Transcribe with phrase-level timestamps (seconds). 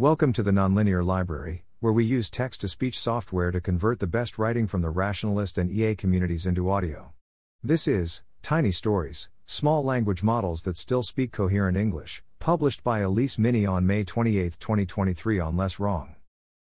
[0.00, 4.06] Welcome to the Nonlinear Library, where we use text to speech software to convert the
[4.06, 7.12] best writing from the rationalist and EA communities into audio.
[7.62, 13.38] This is Tiny Stories, Small Language Models That Still Speak Coherent English, published by Ulisse
[13.38, 16.14] Mini on May 28, 2023 on Less Wrong.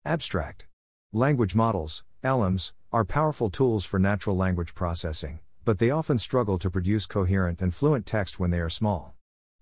[0.05, 0.67] Abstract
[1.13, 6.69] Language models, LMs, are powerful tools for natural language processing, but they often struggle to
[6.69, 9.15] produce coherent and fluent text when they are small.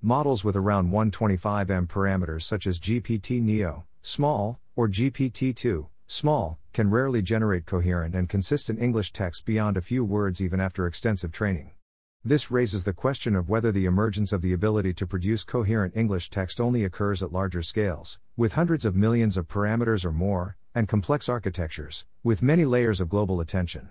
[0.06, 6.90] Models with around 125M parameters such as GPT Neo, small, or GPT 2, small, can
[6.90, 11.72] rarely generate coherent and consistent English text beyond a few words even after extensive training.
[12.24, 16.30] This raises the question of whether the emergence of the ability to produce coherent English
[16.30, 20.86] text only occurs at larger scales, with hundreds of millions of parameters or more, and
[20.86, 23.88] complex architectures, with many layers of global attention.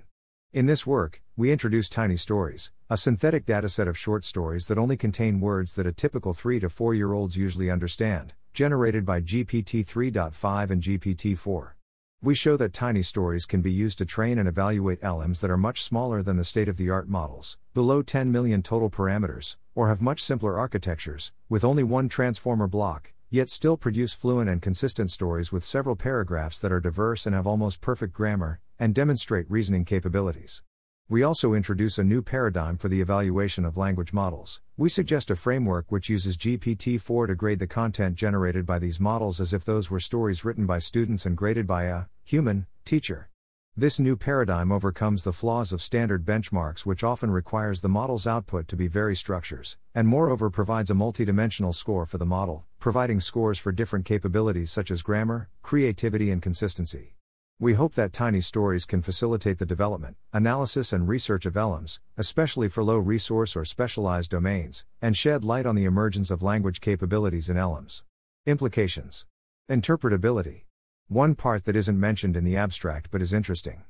[0.56, 4.96] In this work, we introduce Tiny Stories, a synthetic dataset of short stories that only
[4.96, 9.86] contain words that a typical 3 to 4 year olds usually understand, generated by GPT
[9.86, 11.76] 3.5 and GPT 4.
[12.22, 15.58] We show that tiny stories can be used to train and evaluate LMs that are
[15.58, 19.90] much smaller than the state of the art models, below 10 million total parameters, or
[19.90, 25.12] have much simpler architectures, with only one transformer block, yet still produce fluent and consistent
[25.12, 29.86] stories with several paragraphs that are diverse and have almost perfect grammar, and demonstrate reasoning
[29.86, 30.62] capabilities.
[31.08, 34.62] We also introduce a new paradigm for the evaluation of language models.
[34.76, 39.00] We suggest a framework which uses GPT 4 to grade the content generated by these
[39.00, 43.30] models as if those were stories written by students and graded by a human teacher.
[43.78, 48.68] This new paradigm overcomes the flaws of standard benchmarks, which often requires the model's output
[48.70, 53.60] to be very structures, and moreover provides a multidimensional score for the model, providing scores
[53.60, 57.16] for different capabilities such as grammar, creativity, and consistency.
[57.58, 62.68] We hope that tiny stories can facilitate the development, analysis, and research of LLMs, especially
[62.68, 67.50] for low resource or specialized domains, and shed light on the emergence of language capabilities
[67.50, 68.04] in LLMs.
[68.46, 69.26] Implications
[69.72, 70.64] Interpretability.
[71.08, 73.84] One part that isn't mentioned in the abstract but is interesting.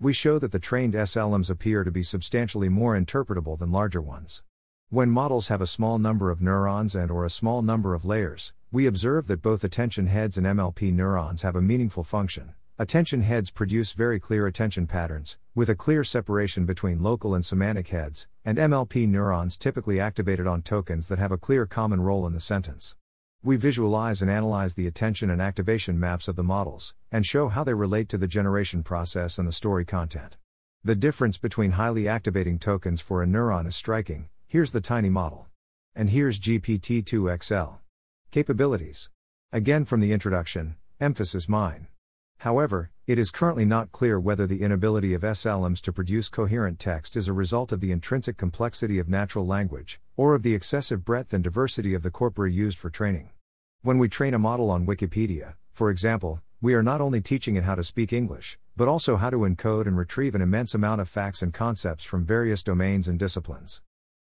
[0.00, 4.42] We show that the trained SLMs appear to be substantially more interpretable than larger ones.
[4.88, 8.52] When models have a small number of neurons and or a small number of layers,
[8.72, 13.50] we observe that both attention heads and MLP neurons have a meaningful function, Attention heads
[13.50, 18.56] produce very clear attention patterns, with a clear separation between local and semantic heads, and
[18.56, 22.96] MLP neurons typically activated on tokens that have a clear common role in the sentence.
[23.42, 27.62] We visualize and analyze the attention and activation maps of the models, and show how
[27.62, 30.38] they relate to the generation process and the story content.
[30.82, 34.30] The difference between highly activating tokens for a neuron is striking.
[34.46, 35.46] Here's the tiny model.
[35.94, 37.76] And here's GPT 2 XL.
[38.30, 39.10] Capabilities.
[39.52, 41.88] Again from the introduction, emphasis mine.
[42.42, 47.16] However, it is currently not clear whether the inability of SLMs to produce coherent text
[47.16, 51.32] is a result of the intrinsic complexity of natural language, or of the excessive breadth
[51.32, 53.30] and diversity of the corpora used for training.
[53.82, 57.62] When we train a model on Wikipedia, for example, we are not only teaching it
[57.62, 61.08] how to speak English, but also how to encode and retrieve an immense amount of
[61.08, 63.82] facts and concepts from various domains and disciplines.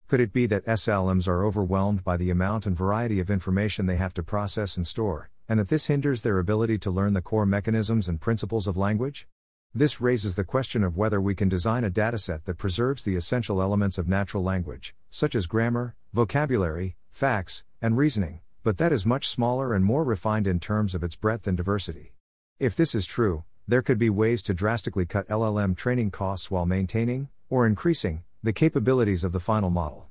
[0.09, 3.97] Could it be that SLMs are overwhelmed by the amount and variety of information they
[3.97, 7.45] have to process and store, and that this hinders their ability to learn the core
[7.45, 9.29] mechanisms and principles of language?
[9.75, 13.61] This raises the question of whether we can design a dataset that preserves the essential
[13.61, 19.29] elements of natural language, such as grammar, vocabulary, facts, and reasoning, but that is much
[19.29, 22.15] smaller and more refined in terms of its breadth and diversity.
[22.59, 26.65] If this is true, there could be ways to drastically cut LLM training costs while
[26.65, 30.07] maintaining, or increasing, the capabilities of the final model.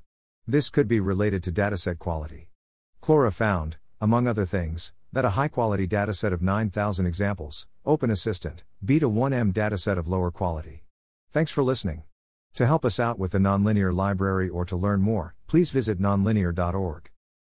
[0.46, 2.50] This could be related to dataset quality.
[3.02, 8.64] QLoRA found, among other things, that a high quality dataset of 9,000 examples, Open Assistant,
[8.84, 10.84] beat a 1M dataset of lower quality.
[11.32, 12.02] Thanks for listening.
[12.54, 17.10] To help us out with the Nonlinear Library or to learn more, please visit nonlinear.org.